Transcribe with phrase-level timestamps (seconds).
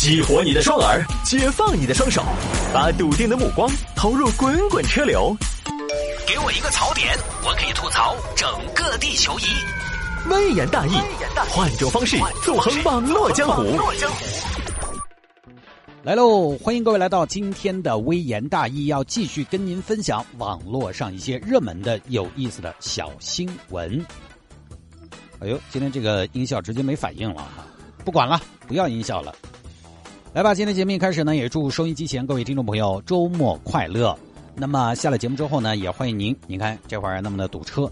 [0.00, 2.22] 激活你的双耳，解放你的双手，
[2.72, 5.36] 把笃定的目光投入滚滚车流。
[6.24, 9.42] 给我一个槽点，我可以吐槽整个地球仪。
[10.30, 10.92] 微言大义，
[11.50, 13.76] 换种方式纵横网络江湖。
[16.04, 16.56] 来喽！
[16.58, 24.06] 欢迎各位来到今天的微言大义，要继续跟您分享网络上一些热门的、有意思的小新闻。
[25.40, 27.66] 哎呦，今天这个音效直接没反应了哈，
[28.04, 29.34] 不管了，不要音效了。
[30.34, 34.16] 来吧，今天节目一开始呢，也祝收音机前各位听众朋友周末快乐。
[34.54, 36.36] 那么下了节目之后呢，也欢迎您。
[36.46, 37.90] 您看这会儿那么的堵车，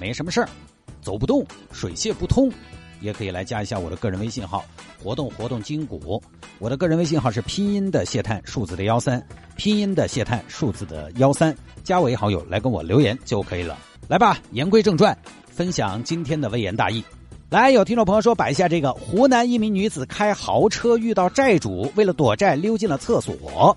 [0.00, 0.48] 没什么事儿，
[1.00, 2.50] 走不动，水泄不通，
[3.00, 4.64] 也可以来加一下我的个人微信号，
[5.02, 6.20] 活动活动筋骨。
[6.58, 9.24] 我的个人微信号是拼音的谢探，数字的幺三，
[9.56, 13.78] 拼音的谢探，数字的幺三，加为好友来跟我留言就可以了。
[14.08, 17.02] 来吧，言归正传，分享今天的微言大义。
[17.48, 23.76] 来，有听众朋友说摆一下这个：湖南一名女子开豪车遇到债主，为了躲债溜进了厕所。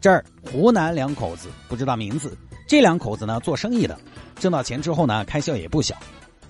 [0.00, 2.34] 这儿湖南两口子不知道名字，
[2.66, 3.98] 这两口子呢做生意的，
[4.36, 5.94] 挣到钱之后呢开销也不小，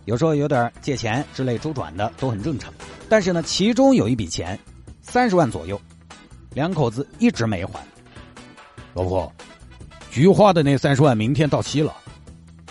[0.04, 2.72] 有时候有点借钱之类周转的都很正常。
[3.08, 4.56] 但是呢，其中有一笔钱
[5.02, 5.80] 三十万左右，
[6.54, 7.84] 两口子一直没还。
[8.94, 9.32] 老婆，
[10.12, 11.92] 菊花的那三十万明天到期了。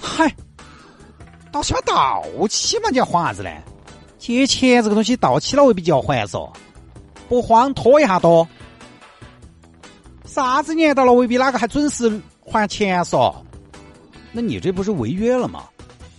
[0.02, 0.34] 嗨。
[1.52, 3.50] 到期嘛，到期嘛，你要还啥子呢？
[4.18, 6.50] 借钱这个东西到期了未必就要还嗦，
[7.28, 8.48] 不慌拖一下多。
[10.26, 13.34] 啥子年到了未必哪个还准时还钱嗦？
[14.32, 15.64] 那你这不是违约了吗？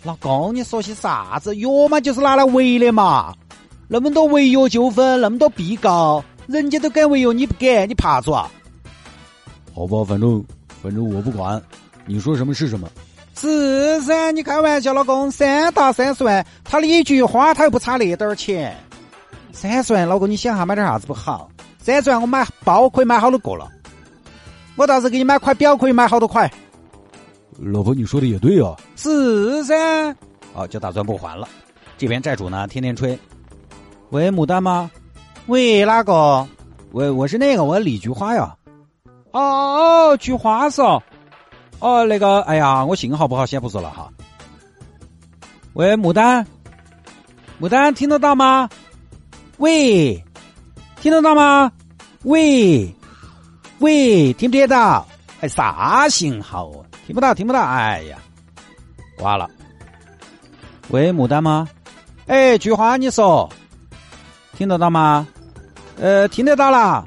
[0.02, 1.54] 老公，你说些啥子？
[1.54, 3.34] 约嘛就是拿来违的嘛。
[3.86, 8.50] 那么多违约纠纷，那么多被告，人家都敢违约，你不敢，你怕做啊？
[9.74, 10.42] 好吧，反正
[10.82, 11.62] 反正我不管，
[12.06, 12.88] 你说什么是什么。
[13.34, 18.76] 是噻，你开玩笑，老公，三大三十万，他的一句话，他又不差那点儿钱。
[19.52, 21.50] 三十万，老公，你想哈买点啥子不好？
[21.78, 23.66] 三十万，我买包可以买好多个了。
[24.76, 26.50] 我倒是给你买块表，可以买好多块。
[27.58, 28.76] 老婆，你说的也对啊。
[28.96, 30.14] 是噻。
[30.54, 31.48] 哦，就打算不还了。
[31.96, 33.18] 这边债主呢，天天吹。
[34.10, 34.90] 喂，牡丹吗？
[35.46, 36.46] 喂，哪个？
[36.92, 38.54] 喂，我是那个，我李菊花呀。
[39.32, 41.02] 哦哦，菊花是哦。
[41.80, 44.10] 哦，那个，哎呀，我信号不好，先不说了哈。
[45.72, 46.46] 喂，牡丹，
[47.60, 48.68] 牡丹，听得到吗？
[49.56, 50.22] 喂，
[51.00, 51.72] 听得到吗？
[52.24, 52.94] 喂，
[53.78, 55.06] 喂，听不听到？
[55.40, 56.70] 哎，啥信号？
[57.06, 57.62] 听不到，听不到。
[57.62, 58.18] 哎呀，
[59.16, 59.48] 挂了。
[60.88, 61.66] 喂，牡丹吗？
[62.26, 63.48] 哎，菊花，你说，
[64.54, 65.26] 听得到吗？
[65.98, 67.06] 呃，听得到了。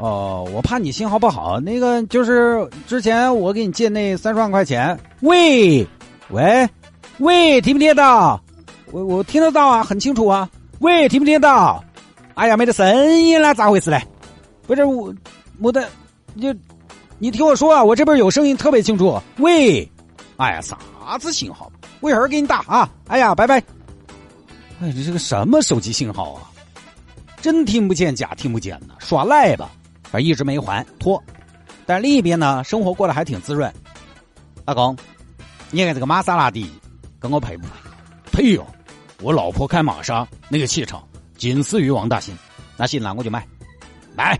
[0.00, 1.60] 哦，我怕你信号不好。
[1.60, 4.98] 那个就是之前我给你借那三十万块钱。
[5.20, 5.86] 喂，
[6.30, 6.66] 喂，
[7.18, 8.42] 喂，听不听得到？
[8.92, 10.48] 我我听得到啊，很清楚啊。
[10.78, 11.84] 喂，听不听得到？
[12.32, 14.02] 哎呀，没得声音了，咋回事嘞？
[14.66, 15.14] 不是我，
[15.60, 15.86] 我的，
[16.32, 16.50] 你
[17.18, 19.20] 你听我说啊，我这边有声音，特别清楚。
[19.36, 19.86] 喂，
[20.38, 20.78] 哎呀，啥
[21.18, 21.70] 子信号？
[22.00, 22.90] 我一会儿给你打啊。
[23.08, 23.62] 哎呀，拜拜。
[24.80, 26.48] 哎，这是个什么手机信号啊？
[27.42, 29.70] 真听不见，假听不见呢，耍赖吧？
[30.12, 31.22] 而一直没还拖，
[31.86, 33.72] 但另一边呢，生活过得还挺滋润。
[34.64, 34.96] 老公，
[35.70, 36.70] 你看这个玛莎拉蒂，
[37.18, 37.66] 跟我配不
[38.30, 38.42] 配？
[38.42, 38.66] 配哟！
[39.20, 41.06] 我老婆开玛莎，那个气场
[41.36, 42.36] 仅次于王大新。
[42.76, 43.46] 那行，那我就买，
[44.16, 44.38] 买，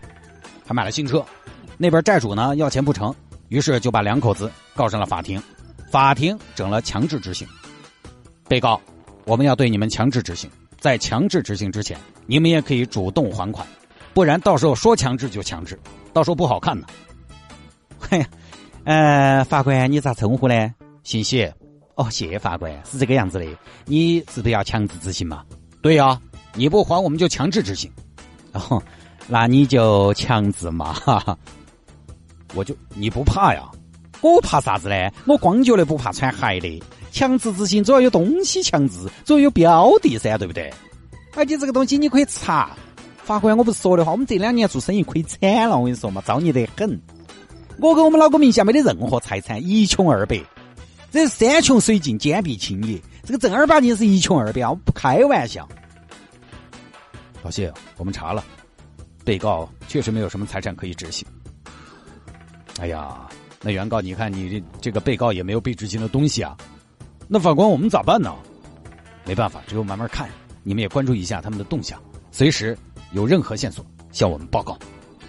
[0.67, 1.25] 还买了新车。
[1.77, 3.15] 那边债主呢要钱不成，
[3.49, 5.43] 于是就把两口子告上了法庭。
[5.91, 7.47] 法庭整了强制执行。
[8.49, 8.81] 被告，
[9.25, 13.67] 我们要对你们强制执行，在强制执行之前，你们也可以主动还款。
[14.13, 15.79] 不然到时候说强制就强制，
[16.13, 16.87] 到时候不好看呢。
[18.11, 18.27] 哎呀，
[18.85, 20.75] 呃，法官你咋称呼呢？
[21.03, 21.55] 姓谢。
[21.97, 23.47] 哦，谢法官是这个样子的。
[23.85, 25.45] 你是不是要强制执行嘛？
[25.83, 26.19] 对呀，
[26.55, 27.91] 你不还我们就强制执行。
[28.53, 28.83] 哦，
[29.29, 30.93] 那你就强制嘛。
[30.95, 31.37] 哈哈。
[32.55, 33.69] 我就你不怕呀？
[34.23, 35.11] 我怕啥子呢？
[35.27, 36.83] 我光脚的不怕穿鞋的。
[37.13, 40.73] 强制执行总要有东西强制，总要有标的噻，对不对？
[41.37, 42.71] 而且这个东西你可以查。
[43.31, 47.01] 法官，我不是说的话，我们这两年做生意亏惨了，我跟你说嘛，造孽得很。
[47.79, 50.43] 我跟我们老公名下没得任何财产，一穷二白，
[51.13, 55.69] 这山穷水尽坚壁清野，这个正儿八经是一穷二白，我不开玩笑。
[57.45, 58.43] 老谢，我们查了，
[59.25, 61.25] 被告确实没有什么财产可以执行。
[62.81, 63.29] 哎呀，
[63.63, 66.57] 那原告，你看你这这个被告也没有被执行的东西啊，
[67.29, 68.35] 那法官我们咋办呢？
[69.25, 70.29] 没办法，只有慢慢看，
[70.65, 71.97] 你们也关注一下他们的动向，
[72.33, 72.77] 随时。
[73.13, 74.79] 有任何线索向我们报告。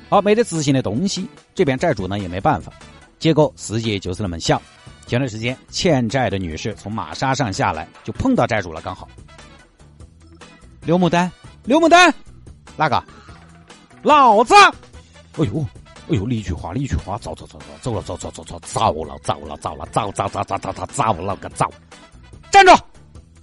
[0.10, 2.72] 好，没得执行的东西，这边债主呢也没办法。
[3.20, 4.62] 结果世界就是那么小。
[5.08, 9.08] 前段时间欠债的女士从玛莎上下来，就碰到债主了，刚好。
[10.84, 11.32] 刘牡丹，
[11.66, 12.14] 刘牡丹，
[12.78, 13.04] 哪个？
[14.04, 14.54] 老子！
[15.38, 15.66] 哎呦，
[16.10, 21.66] 哎呦，一句话，一句话，走走走走，走了走走走走，走了走了走了，糟糟糟糟糟糟糟了个走！
[22.50, 22.74] 站住！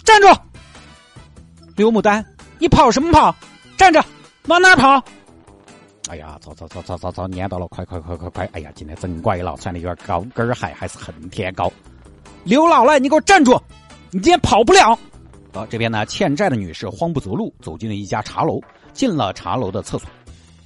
[0.04, 0.28] 站住！
[1.76, 2.24] 刘牡丹，
[2.58, 3.34] 你跑什么跑？
[3.76, 4.04] 站着，
[4.48, 5.02] 往哪跑？
[6.08, 8.48] 哎呀，走走走走走走，撵到了，快快快快快！
[8.54, 11.70] 哎呀，今天真乖了，穿的有点高跟鞋，还是恨天高。
[12.44, 13.60] 刘老赖，你给我站住！
[14.10, 14.98] 你今天跑不了。
[15.52, 18.58] 好，这边呢，欠债的女士慌不择路，走进了一家茶楼，
[18.94, 20.08] 进了茶楼的厕所。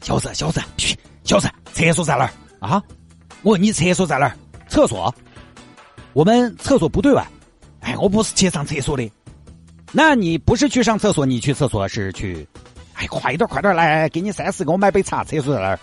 [0.01, 2.31] 小子，小子，嘘，小子，厕所在哪儿
[2.61, 2.81] 啊？
[3.43, 4.37] 我问你，厕所在哪儿？
[4.69, 5.13] 厕所？
[6.13, 7.27] 我们厕所不对外。
[7.81, 9.11] 哎，我不是去上厕所的。
[9.91, 12.47] 那你不是去上厕所，你去厕所是去？
[13.03, 15.25] 哎，快点，快点，来，给你三十，给我买杯茶。
[15.25, 15.79] 厕所在哪儿？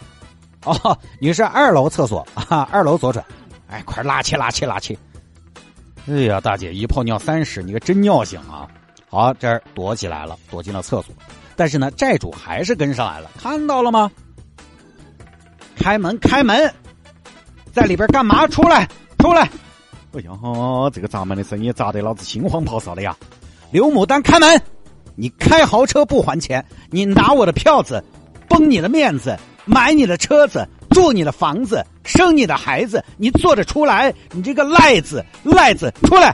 [0.64, 3.24] 哦，女士，二楼厕所啊，二楼左转。
[3.68, 4.98] 哎，快拿起，拿起，拿起。
[6.08, 8.66] 哎呀，大姐，一泡尿三十，你可真尿性啊！
[9.10, 11.14] 好，这儿躲起来了，躲进了厕所。
[11.58, 14.10] 但是呢，债主还是跟上来了，看到了吗？
[15.76, 16.74] 开门，开门，
[17.74, 18.48] 在里边干嘛？
[18.48, 18.88] 出来，
[19.18, 19.42] 出来！
[20.14, 20.32] 哎呀，
[20.94, 23.14] 这个砸门的声音砸得老子心慌咆哮的呀！
[23.72, 24.62] 刘牡丹，开门！
[25.20, 28.02] 你开豪车不还钱，你拿我的票子，
[28.48, 34.14] 崩你的面子，买你的车子，住你的房子，生你的孩子，你做得出来？
[34.32, 36.34] 你这个赖子，赖子，出来！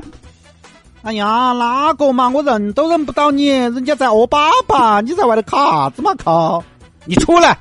[1.01, 2.29] 哎呀，哪个嘛？
[2.29, 6.63] 我认都认不到你，人家在恶粑粑，你在外头靠啥子嘛靠？
[7.05, 7.57] 你出来！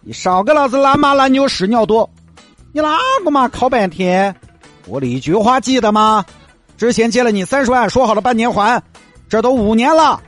[0.00, 2.08] 你少给老子懒马懒牛屎尿多！
[2.72, 2.96] 你哪
[3.26, 3.46] 个嘛？
[3.48, 4.34] 靠半天！
[4.86, 6.24] 我的一句话记得吗？
[6.78, 8.82] 之前借了你三十万，说好了半年还，
[9.28, 10.18] 这都五年了。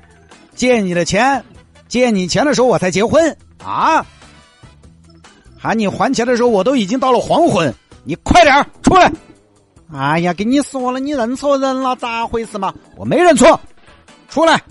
[0.55, 1.45] 借你的钱，
[1.89, 4.05] 借你钱的时候我才结婚啊！
[5.59, 7.75] 喊你还钱的时候，我都已经到了黄昏。
[8.05, 9.11] 你快点出来！
[9.93, 12.75] 哎呀，跟你说了，你认错人了，咋回事嘛？
[12.97, 13.59] 我没认错，
[14.29, 14.63] 出来！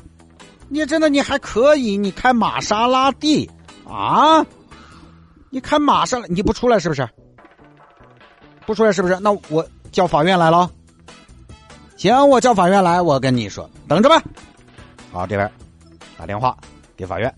[0.70, 3.50] 你真的你还可以，你开玛莎拉蒂
[3.88, 4.46] 啊？
[5.50, 7.08] 你开玛莎，你不出来是不是？
[8.66, 9.18] 不出来是不是？
[9.20, 10.70] 那我叫法院来了。
[11.96, 13.02] 行，我叫法院来。
[13.02, 14.22] 我跟你说，等着吧。
[15.12, 15.52] 好，这边
[16.18, 16.58] 打电话
[16.96, 17.34] 给法院。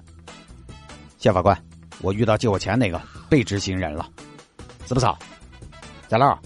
[1.18, 1.58] 谢法官，
[2.02, 4.08] 我遇到借我钱那个被执行人了，
[4.86, 5.08] 是不是？
[6.08, 6.38] 在哪儿？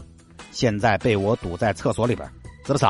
[0.52, 2.30] 现在被我堵在厕所里边，
[2.66, 2.86] 是不是？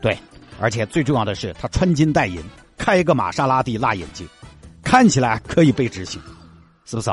[0.00, 0.18] 对，
[0.60, 2.42] 而且最重要的是，他穿金戴银，
[2.76, 4.28] 开一个玛莎拉蒂，辣眼睛，
[4.82, 6.20] 看起来可以被执行，
[6.84, 7.10] 是不是？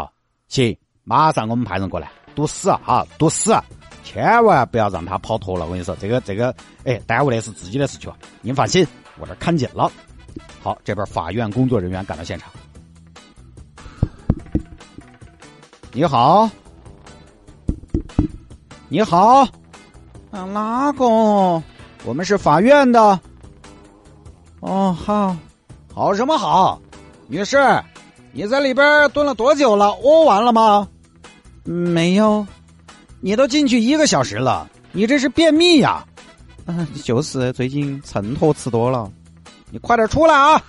[0.47, 3.05] 行，马上我们派人过来堵死啊！
[3.17, 3.55] 堵死，
[4.03, 5.65] 千万不要让他跑脱了。
[5.65, 8.11] 我跟你说，这个这个，哎，耽误的是自己的事情。
[8.41, 8.85] 您放心，
[9.19, 9.91] 我这看紧了。
[10.61, 12.51] 好，这边法院工作人员赶到现场。
[15.93, 16.49] 你好，
[18.87, 19.47] 你好。
[20.31, 21.05] 啊，哪个？
[22.05, 23.19] 我们是法院的。
[24.59, 25.35] 哦，好，
[25.93, 26.79] 好什么好？
[27.27, 27.57] 女士，
[28.31, 29.87] 你在里边蹲了多久了？
[30.03, 30.87] 屙完了吗？
[31.63, 32.45] 没有。
[33.21, 36.05] 你都进去一个小时了，你这是便秘呀？
[36.65, 39.11] 嗯，就是最近秤砣吃多了。
[39.71, 40.61] 你快点出来啊！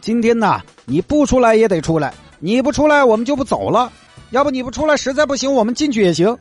[0.00, 2.12] 今天呐，你不出来也得出来。
[2.38, 3.90] 你不出来，我们就不走了。
[4.30, 6.36] 要不你不出来，实在不行，我们进去也行。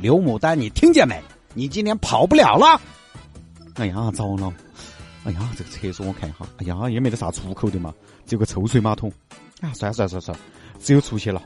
[0.00, 1.22] 刘牡丹，你听见没？
[1.54, 2.80] 你今天跑不了了！
[3.76, 4.52] 哎呀，糟了！
[5.24, 7.94] 哎呀，这个厕所我看一下，哎呀，也没得啥出口的嘛，
[8.26, 9.10] 只有个抽水马桶。
[9.60, 10.44] 啊，算了算了算了算了，
[10.80, 11.40] 只有出去了。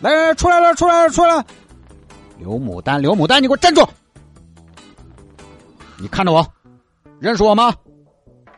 [0.00, 1.44] 来，出来了，出来了，出来了！
[2.38, 3.84] 刘牡丹，刘牡丹，你给我站住！
[5.98, 6.46] 你看着我，
[7.18, 7.74] 认识我吗？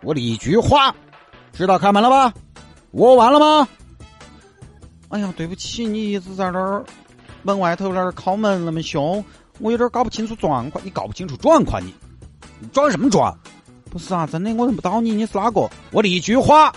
[0.02, 0.94] 我的一句话，
[1.52, 2.32] 知道开门了吧？
[2.90, 3.68] 我完了吗？
[5.08, 6.84] 哎呀，对不起，你一直在那儿
[7.42, 9.24] 门外头那儿敲门那么凶。
[9.58, 11.94] 我有点搞不清楚状况，你搞不清楚状况，你
[12.58, 13.36] 你装什么装？
[13.90, 15.68] 不是啊，真的我认不到你，你是哪个？
[15.90, 16.72] 我的一句话，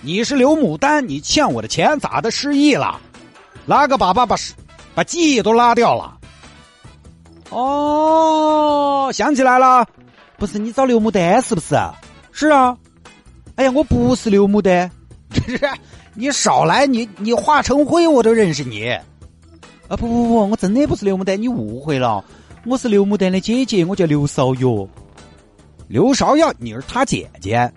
[0.00, 3.00] 你是刘牡丹，你欠我的钱咋的失忆了？
[3.64, 4.36] 哪个爸爸把
[4.94, 6.18] 把记忆都拉掉了？
[7.50, 9.86] 哦，想起来了，
[10.36, 11.76] 不是你找刘牡丹是不是？
[12.32, 12.76] 是啊。
[13.54, 14.90] 哎呀，我不是刘牡丹，
[15.46, 15.60] 是
[16.14, 18.90] 你少来，你你化成灰我都认识你。
[19.88, 22.24] 啊不不不，我真的不是刘牡丹，你误会了，
[22.64, 24.88] 我是刘牡丹的姐姐，我叫刘少瑶。
[25.86, 27.70] 刘芍药，你是他姐姐？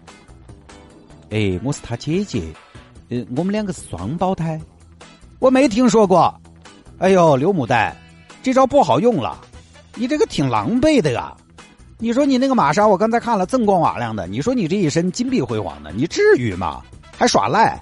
[1.30, 2.42] 哎，我是他姐姐，
[3.10, 4.60] 呃，我们两个是双胞胎。
[5.40, 6.34] 我没听说过。
[7.00, 7.94] 哎呦，刘牡丹，
[8.42, 9.38] 这招不好用了，
[9.96, 11.36] 你这个挺狼狈的呀。
[11.98, 16.84] 你说你那个玛莎，我刚才看了锃光瓦亮的，你说你这一身金碧辉煌的，你至于吗？
[17.18, 17.82] 还耍赖？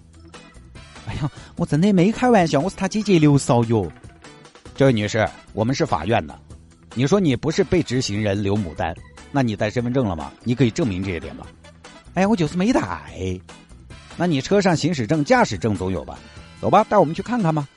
[1.07, 3.91] 哎呀，我真的没开玩笑，我是他姐姐刘少哟。
[4.75, 6.37] 这位女士，我们是法院的。
[6.93, 8.95] 你说你不是被执行人刘牡丹，
[9.31, 10.31] 那你带身份证了吗？
[10.43, 11.47] 你可以证明这一点吧？
[12.13, 12.81] 哎呀，我就是没带。
[14.15, 16.19] 那你车上行驶证、驾驶证总有吧？
[16.61, 17.67] 走吧，带我们去看看吧。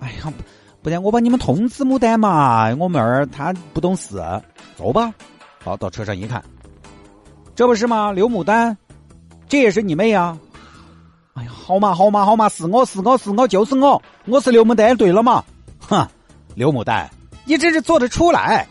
[0.00, 0.32] 哎呀，
[0.80, 4.16] 不然我把你们通知牡丹嘛，我妹儿她不懂事。
[4.76, 5.14] 走吧，
[5.66, 6.40] 好，到车上一看，
[7.56, 8.12] 这不是吗？
[8.12, 8.76] 刘牡丹，
[9.48, 10.38] 这也是你妹呀？
[11.34, 15.42] 哎呀，好嘛好嘛好嘛，是我是我是我就是我，我是刘牡丹，对了嘛？
[15.80, 16.06] 哼，
[16.54, 17.10] 刘牡丹，
[17.44, 18.64] 你真是做得出来。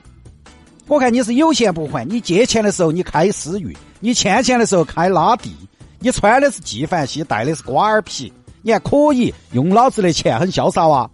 [0.88, 5.54] 我看你是有钱不还，你借钱的时候你开思域，你欠钱的时候开拉地，
[6.00, 11.12] 你穿的是纪梵希，戴的是瓜尔皮，你还可以用老子的钱很潇洒哇！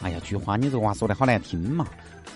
[0.00, 1.86] 哎呀，菊花，你这话说的好难听嘛！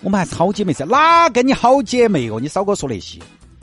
[0.01, 2.39] 我们还是好姐妹噻，哪跟你好姐妹哦？
[2.39, 3.19] 你少给我说那些。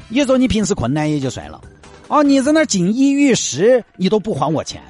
[0.08, 1.60] 你说你平时困难也就算了，
[2.08, 4.82] 哦，你在那锦衣玉食，你都不还我钱。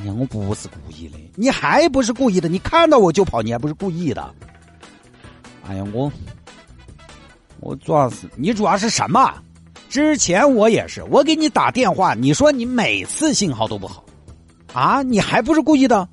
[0.00, 2.48] 哎呀，我不是故意的，你还不是故意的？
[2.48, 4.34] 你看到我就跑，你还不是故意的？
[5.68, 6.10] 哎呀，我。
[7.60, 9.34] 我主要是你主要是什么？
[9.88, 14.04] 之前我也是，我给你打电话，你说你每次信号都不好，
[14.72, 16.06] 啊，你还不是故意的？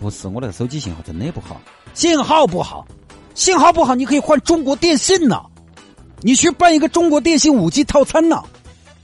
[0.00, 1.60] 不是，我那个手机信号真的不好，
[1.94, 2.86] 信号不好，
[3.34, 5.40] 信号不好，你可以换中国电信呢，
[6.20, 8.42] 你去办一个中国电信五 G 套餐呢，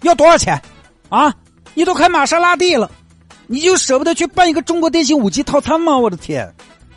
[0.02, 0.60] 要多少钱？
[1.08, 1.34] 啊，
[1.74, 2.90] 你都开玛莎拉蒂了，
[3.46, 5.96] 你就舍不得去办一个中国电信五 G 套餐吗？
[5.96, 6.52] 我的天，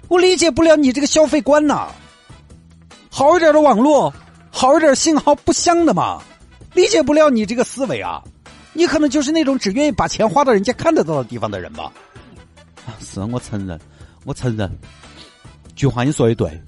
[0.08, 1.88] 我理解不了你这个消费观呐，
[3.10, 4.14] 好一点的网络。
[4.54, 6.22] 好一点信号不香的嘛，
[6.74, 8.22] 理解不了你这个思维啊！
[8.74, 11.90] 你可能就是那种只愿意把钱花到人家看得到的地方的人吧？
[13.00, 13.80] 是我承认，
[14.26, 14.70] 我承认。
[15.76, 16.62] 菊花，你说的对，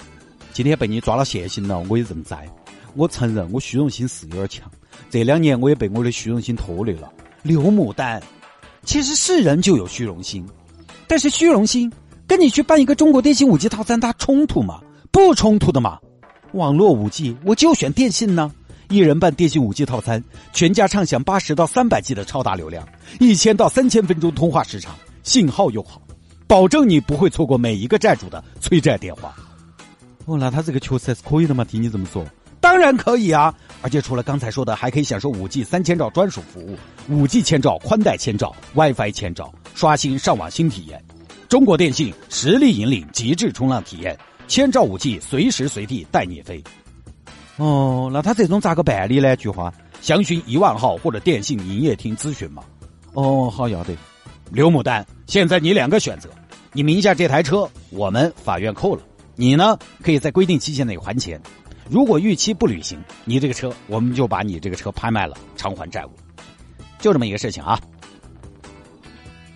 [0.53, 2.47] 今天被你抓了现行了，我也认栽。
[2.95, 4.71] 我承认我虚荣心是有点强，
[5.09, 7.11] 这两年我也被我的虚荣心拖累了。
[7.41, 8.21] 刘牡丹，
[8.83, 10.47] 其实是人就有虚荣心，
[11.07, 11.91] 但是虚荣心
[12.27, 14.79] 跟你去办一个中国电信五 G 套餐，它冲突吗？
[15.11, 15.99] 不冲突的嘛。
[16.53, 18.51] 网络五 G，我就选电信呢。
[18.89, 22.87] 一人办电信五 G 套餐，全家畅享八十到三百 G 的超大流量，
[23.19, 26.01] 一千到三千分钟通话时长，信号又好，
[26.45, 29.33] 保证你不会错过每一个债主的催债电话。
[30.25, 31.65] 哦，那他这个确实是可以的嘛？
[31.65, 32.23] 听你这么说，
[32.61, 33.53] 当然可以啊！
[33.81, 36.77] 而且除了刚才说的，还可以享受五 G 三千兆专属服务，
[37.09, 41.03] 五 G 千兆宽带千兆 WiFi 千兆，刷新上网新体验。
[41.49, 44.17] 中国电信实力引领极致冲浪体验。
[44.47, 46.63] 千兆五 G，随时随地带你飞。
[47.57, 49.35] 哦，那他这种咋个办理呢？
[49.35, 52.63] 菊花，详询一万号或者电信营业厅咨询嘛。
[53.13, 53.95] 哦，好要得。
[54.51, 56.29] 刘牡丹，现在你两个选择：
[56.71, 59.01] 你名下这台车，我们法院扣了；
[59.35, 61.41] 你呢，可以在规定期限内还钱。
[61.89, 66.11] 如果逾期不履行，你这个车，我们就把你这个车拍卖了，偿还债务。
[66.99, 67.79] 就这么一个事情啊。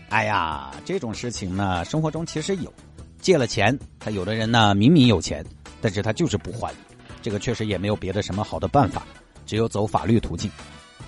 [0.10, 2.74] 哎呀，这种事情呢，生活中其实有。
[3.20, 5.46] 借了钱，他有的人呢明明有钱，
[5.82, 6.74] 但是他就是不还，
[7.22, 9.06] 这个确实也没有别的什么好的办法，
[9.46, 10.50] 只有走法律途径。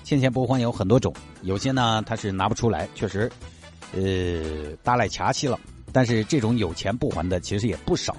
[0.04, 3.32] 欠钱不还有很多种，有些呢他是拿不出来，确实，
[3.94, 5.60] 呃，搭来掐起了。
[5.92, 8.16] 但是这种有钱不还的其实也不少，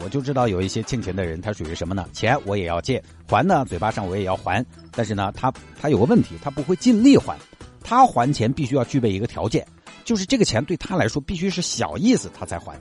[0.00, 2.06] 我就知道有一些欠钱的人，他属于什么呢？
[2.12, 7.36] 钱我也要借，还呢嘴巴上我也要还，但是呢他他有个问题，他不会尽力还，
[7.82, 9.64] 他还钱必须要具备一个条件，
[10.04, 12.76] 就是这个钱对他来说必须是小意思，他才还。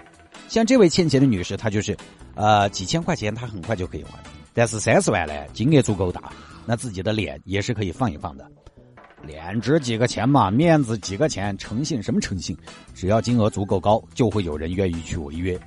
[0.49, 1.97] 像这位欠钱的女士，她就是，
[2.35, 4.19] 呃，几千块钱她很快就可以还，
[4.53, 6.31] 但是三十万呢，金额足够大，
[6.65, 8.45] 那自己的脸也是可以放一放的。
[9.25, 12.55] 脸值几个钱嘛，面子几个钱，诚信什么诚信？
[12.93, 15.59] 只要金额足够高，就会有人愿意去违约。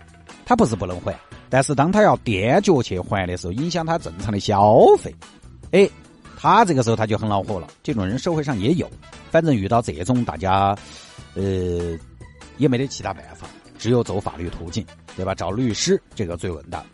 [0.44, 5.14] 他不是不能还，但是当他要踮脚去还的时候，影响他正常的消费。
[5.72, 5.88] 哎，
[6.38, 7.66] 他这个时候他就很恼火了。
[7.82, 8.88] 这种人社会上也有，
[9.30, 10.76] 反正遇到这种，大家，
[11.34, 11.98] 呃，
[12.58, 13.48] 也没得其他办法。
[13.78, 14.86] 只有走法律途径，
[15.16, 15.34] 对吧？
[15.34, 16.84] 找律师这个最稳当。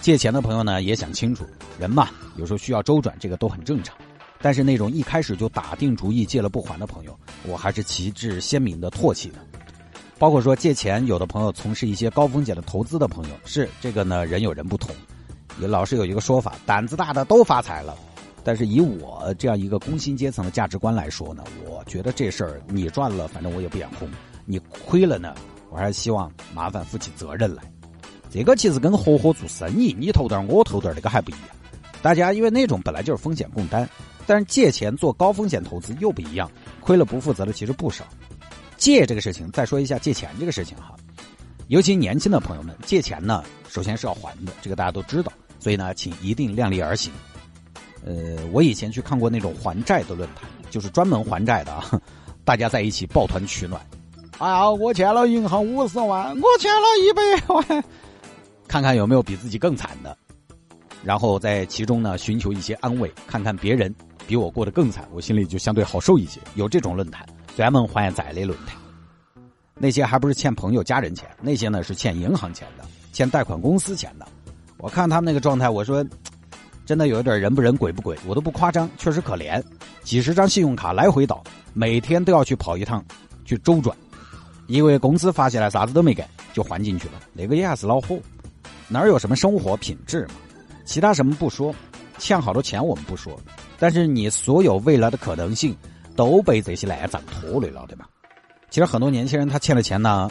[0.00, 1.44] 借钱的朋友呢，也想清楚，
[1.80, 3.96] 人嘛，有时候需要周转，这个都很正常。
[4.40, 9.38] 但是那种一开始就打定主意借了不还的朋友，我还是旗帜鲜明的唾弃的。
[10.18, 14.94] 包括说借钱，有的朋友从事一些高风险的投资的朋友，是这个呢，人有人不同。
[15.60, 17.96] 也老是有一个说法，胆子大的都发财了。
[18.44, 24.08] 但是以我这样一个工薪阶层的价值观来说呢，我觉得这事儿你赚了，反正我也不眼红；
[24.46, 25.34] 你亏了呢。
[25.70, 27.62] 我还是希望麻烦负起责任来，
[28.30, 31.42] 这个其实跟合伙做生意，你投点我投点这个还不一样。
[32.00, 33.86] 大家因为那种本来就是风险共担，
[34.28, 36.50] 但是借钱做高风险投资又不一样，
[36.82, 38.04] 亏了不负责的其实不少。
[38.76, 40.94] 借这个事情，再说一下借钱这个事情哈，
[41.68, 47.10] 尤其年轻的朋友们借钱呢，首先是要还的，这个大家都知道，所以呢，请一定量力而行。
[48.04, 52.00] 呃，我以前去看过那种还债的论坛，就是专门还债的啊，
[52.44, 53.80] 大家在一起抱团取暖。
[54.36, 57.84] 哎呀，我欠了银行五十万，我欠了一百万，
[58.68, 60.16] 看看有没有比自己更惨的，
[61.02, 63.92] 然后在其中呢寻求一些安慰，看看别人
[64.28, 66.38] 比我过得更惨，我心里就相对好受一些。
[66.54, 68.76] 有这种论坛，专门还债的论坛。
[69.74, 74.28] 那些还不是欠朋友家人钱，那些呢是欠银行钱的，欠贷款公司钱的。
[74.76, 76.04] 我看他们那个状态，我说，
[76.84, 79.62] 真的有点人不人鬼不鬼，我都不夸张，确实可怜。
[80.02, 81.42] 几十张信用卡来回倒，
[81.72, 83.02] 每天都要去跑一趟，
[83.46, 83.96] 去周转。
[84.66, 87.14] 因为工资发下来，啥子都没给，就还进去了。
[87.32, 88.18] 那个也还是恼火，
[88.88, 90.34] 哪有什么生活品质嘛？
[90.84, 91.74] 其他什么不说，
[92.18, 93.34] 欠好多钱我们不说，
[93.78, 95.76] 但是你所有未来的可能性
[96.16, 98.08] 都被这些烂账拖累了，对吧？
[98.70, 100.28] 其实很多年轻人他欠的钱呢，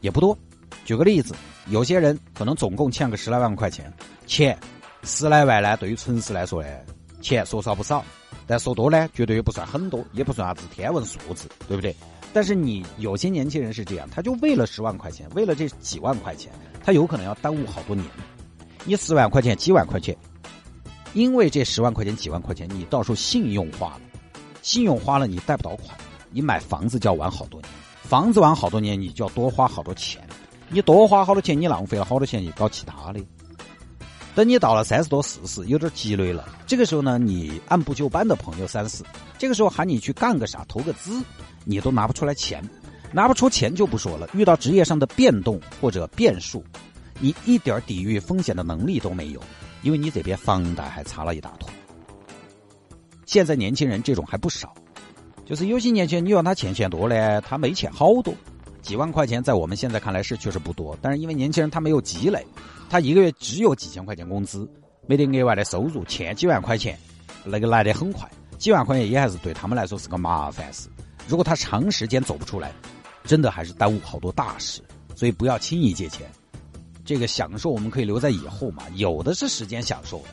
[0.00, 0.36] 也不多。
[0.84, 1.34] 举个例子，
[1.66, 3.92] 有些人可能总共欠个十来万块钱，
[4.26, 4.56] 钱
[5.02, 6.68] 十来万呢，对于城市来说呢，
[7.20, 8.04] 钱说少不少，
[8.46, 11.94] 但说多呢，绝对也不算很多，也不算啥子天文数字，对不对？
[12.32, 16.52] 但是你有些年轻人是这样，他就为了十万块钱，为了这几万块钱，
[16.84, 18.06] 他有可能要耽误好多年。
[18.84, 20.16] 你十万块钱、几万块钱，
[21.16, 24.00] 因为这十万块钱、几万块钱，你到时候信用花了，
[24.60, 25.96] 信用花了，你贷不到款。
[26.30, 27.70] 你买房子就要玩好多年，
[28.02, 30.22] 房子玩好多年，你就要多花好多钱。
[30.68, 33.20] 你多花好多钱，你浪费了好多钱，你搞其他的。
[34.34, 39.02] 等你到了三十多、四十，有点积累了，这个时候呢，你按部就班的朋友三四，
[39.38, 41.22] 这个时候喊你去干个啥、投个资，
[41.64, 42.62] 你都拿不出来钱，
[43.10, 44.28] 拿不出钱就不说了。
[44.34, 46.62] 遇到职业上的变动或者变数，
[47.18, 49.40] 你一点抵御风险的能力都没有，
[49.82, 51.68] 因为你这边房贷还差了一大坨。
[53.24, 54.74] 现在年轻人这种还不少。
[55.44, 58.34] 就是有些年轻人，你让他欠钱多呢，他没欠好多，
[58.82, 62.44] 几万块钱在我们现在看来是确实不多，但是因为年轻人他没有积累，
[62.90, 64.68] 他一个月只有几千块钱工资，
[65.06, 66.98] 没得额外的收入，欠几万块钱，
[67.44, 68.28] 那个来得很快，
[68.58, 70.88] 几万块钱也还是对他们来说是个麻烦事。
[71.28, 72.72] 如果他长时间走不出来，
[73.22, 74.80] 真的还是耽误好多大事，
[75.14, 76.28] 所以不要轻易借钱。
[77.06, 80.24] 这个享受我们可以留在以后嘛，有的是时间享受的。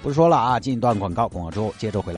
[0.00, 2.06] 不说了啊，进一段广告，广告之后接着回来。